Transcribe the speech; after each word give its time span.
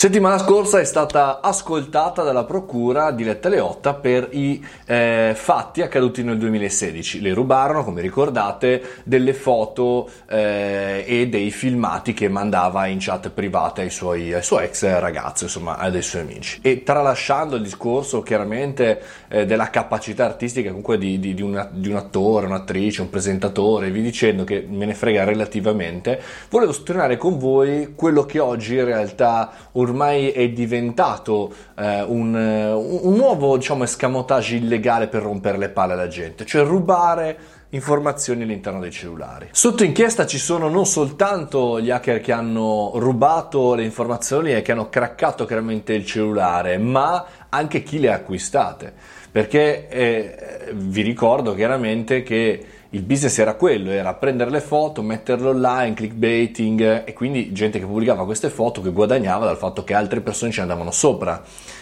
Settimana 0.00 0.38
scorsa 0.38 0.80
è 0.80 0.84
stata 0.84 1.42
ascoltata 1.42 2.22
dalla 2.22 2.44
procura 2.44 3.10
Diletta 3.10 3.50
Leotta 3.50 3.92
per 3.92 4.28
i 4.30 4.64
eh, 4.86 5.34
fatti 5.36 5.82
accaduti 5.82 6.22
nel 6.22 6.38
2016. 6.38 7.20
Le 7.20 7.34
rubarono, 7.34 7.84
come 7.84 8.00
ricordate, 8.00 9.02
delle 9.04 9.34
foto 9.34 10.08
eh, 10.26 11.04
e 11.06 11.28
dei 11.28 11.50
filmati 11.50 12.14
che 12.14 12.30
mandava 12.30 12.86
in 12.86 12.96
chat 12.98 13.28
private 13.28 13.82
ai 13.82 13.90
suoi, 13.90 14.32
ai 14.32 14.42
suoi 14.42 14.64
ex 14.64 14.88
ragazzi, 14.98 15.44
insomma, 15.44 15.76
ai 15.76 16.00
suoi 16.00 16.22
amici. 16.22 16.60
E 16.62 16.82
tralasciando 16.82 17.56
il 17.56 17.62
discorso 17.62 18.22
chiaramente 18.22 19.02
eh, 19.28 19.44
della 19.44 19.68
capacità 19.68 20.24
artistica 20.24 20.68
comunque 20.68 20.96
di, 20.96 21.20
di, 21.20 21.34
di, 21.34 21.42
una, 21.42 21.68
di 21.70 21.90
un 21.90 21.96
attore, 21.96 22.46
un'attrice, 22.46 23.02
un 23.02 23.10
presentatore, 23.10 23.90
vi 23.90 24.00
dicendo 24.00 24.44
che 24.44 24.66
me 24.66 24.86
ne 24.86 24.94
frega 24.94 25.24
relativamente, 25.24 26.18
volevo 26.48 26.72
sottolineare 26.72 27.18
con 27.18 27.36
voi 27.36 27.92
quello 27.94 28.24
che 28.24 28.38
oggi 28.38 28.76
in 28.76 28.86
realtà 28.86 29.52
un 29.72 29.88
ormai 29.90 30.30
è 30.30 30.48
diventato 30.50 31.52
eh, 31.76 32.02
un, 32.02 32.34
un, 32.34 33.14
nuovo 33.14 33.56
diciamo, 33.56 33.84
escamotage 33.84 34.56
illegale 34.56 35.08
per 35.08 35.22
rompere 35.22 35.58
le 35.58 35.68
palle 35.68 35.92
alla 35.92 36.08
gente, 36.08 36.46
cioè 36.46 36.64
rubare 36.64 37.38
informazioni 37.70 38.42
all'interno 38.42 38.80
dei 38.80 38.90
cellulari. 38.90 39.48
Sotto 39.52 39.84
inchiesta 39.84 40.26
ci 40.26 40.38
sono 40.38 40.68
non 40.68 40.86
soltanto 40.86 41.80
gli 41.80 41.90
hacker 41.90 42.20
che 42.20 42.32
hanno 42.32 42.92
rubato 42.94 43.74
le 43.74 43.84
informazioni 43.84 44.52
e 44.52 44.62
che 44.62 44.72
hanno 44.72 44.88
craccato 44.88 45.44
chiaramente 45.44 45.92
il 45.92 46.04
cellulare, 46.04 46.78
ma 46.78 47.24
anche 47.48 47.82
chi 47.82 48.00
le 48.00 48.10
ha 48.10 48.14
acquistate. 48.14 49.18
Perché 49.32 49.88
eh, 49.88 50.72
vi 50.74 51.02
ricordo 51.02 51.54
chiaramente 51.54 52.22
che 52.22 52.64
il 52.92 53.02
business 53.02 53.38
era 53.38 53.54
quello, 53.54 53.90
era 53.90 54.14
prendere 54.14 54.50
le 54.50 54.60
foto, 54.60 55.02
metterle 55.02 55.48
online, 55.48 55.94
clickbaiting 55.94 57.04
e 57.06 57.12
quindi 57.12 57.52
gente 57.52 57.78
che 57.78 57.86
pubblicava 57.86 58.24
queste 58.24 58.50
foto 58.50 58.80
che 58.80 58.90
guadagnava 58.90 59.44
dal 59.44 59.56
fatto 59.56 59.84
che 59.84 59.94
altre 59.94 60.20
persone 60.20 60.50
ci 60.50 60.60
andavano 60.60 60.90
sopra 60.90 61.40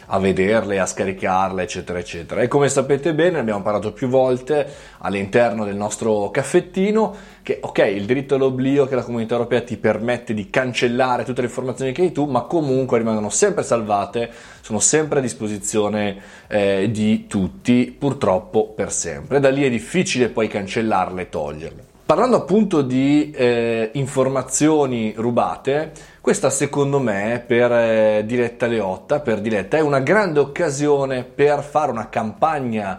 a 0.09 0.19
vederle, 0.19 0.79
a 0.79 0.87
scaricarle, 0.87 1.63
eccetera, 1.63 1.99
eccetera. 1.99 2.41
E 2.41 2.49
come 2.49 2.69
sapete 2.69 3.15
bene, 3.15 3.39
abbiamo 3.39 3.63
parlato 3.63 3.93
più 3.93 4.09
volte 4.09 4.67
all'interno 4.99 5.65
del 5.65 5.77
nostro 5.77 6.31
caffettino 6.31 7.37
che, 7.43 7.59
ok, 7.63 7.79
il 7.79 8.05
diritto 8.05 8.35
all'oblio 8.35 8.87
che 8.87 8.95
la 8.95 9.03
comunità 9.03 9.35
europea 9.35 9.63
ti 9.63 9.77
permette 9.77 10.35
di 10.35 10.51
cancellare 10.51 11.25
tutte 11.25 11.41
le 11.41 11.47
informazioni 11.47 11.93
che 11.93 12.03
hai 12.03 12.13
tu, 12.13 12.27
ma 12.27 12.43
comunque 12.43 12.99
rimangono 12.99 13.31
sempre 13.31 13.63
salvate, 13.63 14.31
sono 14.61 14.79
sempre 14.79 15.19
a 15.19 15.23
disposizione 15.23 16.21
eh, 16.47 16.91
di 16.91 17.27
tutti, 17.27 17.95
purtroppo 17.99 18.69
per 18.69 18.93
sempre. 18.93 19.41
Da 19.41 19.51
lì 19.51 19.65
è 19.65 19.71
difficile 19.71 20.29
poi 20.29 20.49
cancellarle 20.49 21.23
e 21.23 21.29
toglierle. 21.29 21.88
Parlando 22.09 22.37
appunto 22.37 22.81
di 22.81 23.31
eh, 23.33 23.91
informazioni 23.93 25.13
rubate, 25.15 25.93
questa 26.23 26.49
secondo 26.49 26.99
me 27.01 27.45
per 27.47 27.71
eh, 27.71 28.23
Diletta 28.25 28.67
Leotta, 28.67 29.21
per 29.21 29.43
Diletta, 29.43 29.77
è 29.77 29.81
una 29.81 30.01
grande 30.01 30.41
occasione 30.41 31.23
per 31.25 31.63
fare 31.63 31.91
una 31.91 32.09
campagna 32.09 32.99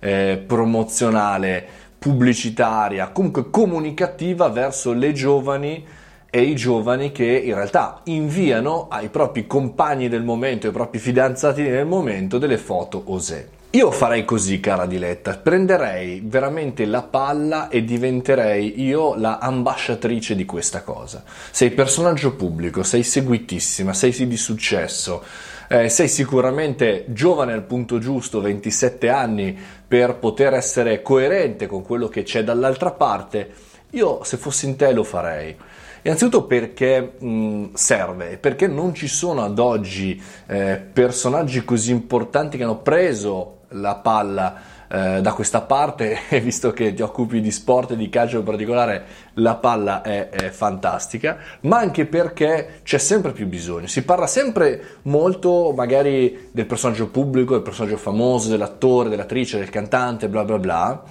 eh, 0.00 0.42
promozionale, 0.44 1.64
pubblicitaria, 2.00 3.10
comunque 3.10 3.48
comunicativa 3.48 4.48
verso 4.48 4.92
le 4.92 5.12
giovani 5.12 5.86
e 6.28 6.40
i 6.42 6.56
giovani 6.56 7.12
che 7.12 7.26
in 7.26 7.54
realtà 7.54 8.00
inviano 8.06 8.88
ai 8.90 9.08
propri 9.08 9.46
compagni 9.46 10.08
del 10.08 10.24
momento, 10.24 10.66
ai 10.66 10.72
propri 10.72 10.98
fidanzati 10.98 11.62
del 11.62 11.86
momento 11.86 12.38
delle 12.38 12.58
foto 12.58 13.04
osè. 13.06 13.56
Io 13.72 13.90
farei 13.90 14.24
così, 14.24 14.60
cara 14.60 14.86
Diletta, 14.86 15.36
prenderei 15.36 16.22
veramente 16.24 16.86
la 16.86 17.02
palla 17.02 17.68
e 17.68 17.84
diventerei 17.84 18.80
io 18.80 19.14
la 19.14 19.36
ambasciatrice 19.36 20.34
di 20.34 20.46
questa 20.46 20.82
cosa. 20.82 21.22
Sei 21.50 21.72
personaggio 21.72 22.34
pubblico, 22.34 22.82
sei 22.82 23.02
seguitissima, 23.02 23.92
sei 23.92 24.26
di 24.26 24.38
successo, 24.38 25.22
eh, 25.68 25.90
sei 25.90 26.08
sicuramente 26.08 27.04
giovane 27.08 27.52
al 27.52 27.64
punto 27.64 27.98
giusto, 27.98 28.40
27 28.40 29.10
anni, 29.10 29.54
per 29.86 30.14
poter 30.14 30.54
essere 30.54 31.02
coerente 31.02 31.66
con 31.66 31.82
quello 31.82 32.08
che 32.08 32.22
c'è 32.22 32.42
dall'altra 32.42 32.92
parte. 32.92 33.50
Io, 33.90 34.24
se 34.24 34.38
fossi 34.38 34.64
in 34.64 34.76
te, 34.76 34.92
lo 34.92 35.04
farei. 35.04 35.54
Innanzitutto 36.02 36.44
perché 36.44 37.16
mh, 37.18 37.74
serve, 37.74 38.38
perché 38.38 38.66
non 38.66 38.94
ci 38.94 39.08
sono 39.08 39.44
ad 39.44 39.58
oggi 39.58 40.18
eh, 40.46 40.80
personaggi 40.90 41.62
così 41.64 41.90
importanti 41.90 42.56
che 42.56 42.62
hanno 42.62 42.78
preso 42.78 43.56
la 43.70 43.96
palla 43.96 44.76
eh, 44.88 45.20
da 45.20 45.32
questa 45.32 45.60
parte 45.60 46.20
e 46.30 46.40
visto 46.40 46.72
che 46.72 46.94
ti 46.94 47.02
occupi 47.02 47.40
di 47.40 47.50
sport 47.50 47.90
e 47.90 47.96
di 47.96 48.08
calcio 48.08 48.38
in 48.38 48.44
particolare 48.44 49.04
la 49.34 49.56
palla 49.56 50.02
è, 50.02 50.30
è, 50.30 50.48
fantastica 50.50 51.36
ma 51.60 51.78
anche 51.78 52.06
perché 52.06 52.80
c'è 52.82 52.98
sempre 52.98 53.32
più 53.32 53.46
bisogno. 53.46 53.86
Si 53.86 54.02
parla 54.04 54.26
sempre 54.26 54.98
molto 55.02 55.72
magari 55.76 56.48
del 56.52 56.66
personaggio 56.66 57.08
pubblico 57.08 57.54
del 57.54 57.62
personaggio 57.62 57.96
famoso 57.96 58.48
dell'attore 58.48 59.08
dell'attrice 59.08 59.58
del 59.58 59.70
cantante 59.70 60.28
bla 60.28 60.44
bla 60.44 60.58
bla 60.58 61.02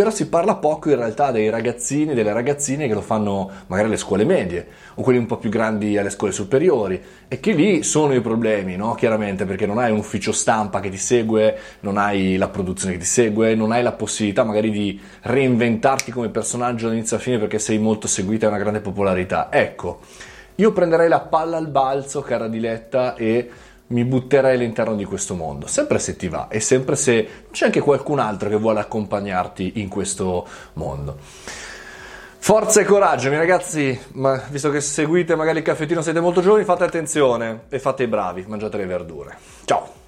però 0.00 0.10
si 0.10 0.30
parla 0.30 0.54
poco 0.54 0.88
in 0.88 0.96
realtà 0.96 1.30
dei 1.30 1.50
ragazzini 1.50 2.12
e 2.12 2.14
delle 2.14 2.32
ragazzine 2.32 2.88
che 2.88 2.94
lo 2.94 3.02
fanno 3.02 3.50
magari 3.66 3.88
alle 3.88 3.98
scuole 3.98 4.24
medie 4.24 4.66
o 4.94 5.02
quelli 5.02 5.18
un 5.18 5.26
po' 5.26 5.36
più 5.36 5.50
grandi 5.50 5.98
alle 5.98 6.08
scuole 6.08 6.32
superiori 6.32 6.98
e 7.28 7.38
che 7.38 7.52
lì 7.52 7.82
sono 7.82 8.14
i 8.14 8.22
problemi, 8.22 8.76
no? 8.76 8.94
chiaramente 8.94 9.44
perché 9.44 9.66
non 9.66 9.76
hai 9.76 9.90
un 9.90 9.98
ufficio 9.98 10.32
stampa 10.32 10.80
che 10.80 10.88
ti 10.88 10.96
segue, 10.96 11.54
non 11.80 11.98
hai 11.98 12.38
la 12.38 12.48
produzione 12.48 12.94
che 12.94 13.00
ti 13.00 13.04
segue, 13.04 13.54
non 13.54 13.72
hai 13.72 13.82
la 13.82 13.92
possibilità 13.92 14.42
magari 14.42 14.70
di 14.70 14.98
reinventarti 15.20 16.10
come 16.10 16.30
personaggio 16.30 16.86
dall'inizio 16.86 17.16
alla 17.16 17.24
fine 17.26 17.38
perché 17.38 17.58
sei 17.58 17.76
molto 17.76 18.06
seguita 18.06 18.44
e 18.44 18.48
hai 18.48 18.54
una 18.54 18.62
grande 18.62 18.80
popolarità. 18.80 19.48
Ecco, 19.52 20.00
io 20.54 20.72
prenderei 20.72 21.10
la 21.10 21.20
palla 21.20 21.58
al 21.58 21.68
balzo, 21.68 22.22
cara 22.22 22.48
Diletta, 22.48 23.16
e 23.16 23.50
mi 23.90 24.04
butterei 24.04 24.54
all'interno 24.54 24.94
di 24.94 25.04
questo 25.04 25.34
mondo, 25.34 25.66
sempre 25.66 25.98
se 25.98 26.16
ti 26.16 26.28
va 26.28 26.48
e 26.48 26.60
sempre 26.60 26.96
se 26.96 27.28
c'è 27.50 27.66
anche 27.66 27.80
qualcun 27.80 28.18
altro 28.18 28.48
che 28.48 28.56
vuole 28.56 28.80
accompagnarti 28.80 29.72
in 29.76 29.88
questo 29.88 30.46
mondo. 30.74 31.18
Forza 32.42 32.80
e 32.80 32.84
coraggio, 32.84 33.28
miei 33.28 33.40
ragazzi, 33.40 33.98
ma 34.12 34.42
visto 34.48 34.70
che 34.70 34.80
seguite 34.80 35.36
magari 35.36 35.58
il 35.58 35.64
caffettino, 35.64 36.02
siete 36.02 36.20
molto 36.20 36.40
giovani, 36.40 36.64
fate 36.64 36.84
attenzione 36.84 37.62
e 37.68 37.78
fate 37.78 38.04
i 38.04 38.06
bravi, 38.06 38.44
mangiate 38.48 38.78
le 38.78 38.86
verdure. 38.86 39.36
Ciao! 39.64 39.99